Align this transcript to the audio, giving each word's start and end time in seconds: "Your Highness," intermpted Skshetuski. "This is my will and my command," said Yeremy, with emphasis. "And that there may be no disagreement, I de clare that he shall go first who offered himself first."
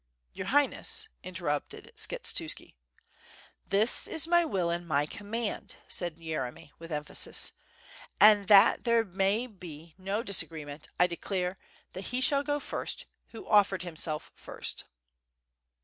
"Your 0.33 0.47
Highness," 0.47 1.09
intermpted 1.21 1.91
Skshetuski. 1.95 2.73
"This 3.67 4.07
is 4.07 4.27
my 4.27 4.43
will 4.43 4.71
and 4.71 4.87
my 4.87 5.05
command," 5.05 5.75
said 5.87 6.15
Yeremy, 6.17 6.71
with 6.79 6.91
emphasis. 6.91 7.51
"And 8.19 8.47
that 8.47 8.83
there 8.83 9.05
may 9.05 9.45
be 9.45 9.93
no 9.99 10.23
disagreement, 10.23 10.87
I 10.99 11.05
de 11.05 11.17
clare 11.17 11.59
that 11.93 12.05
he 12.05 12.19
shall 12.19 12.41
go 12.41 12.59
first 12.59 13.05
who 13.27 13.47
offered 13.47 13.83
himself 13.83 14.31
first." 14.33 14.85